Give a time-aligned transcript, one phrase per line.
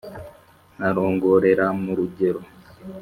[0.75, 2.39] Nkarongorera mu rugero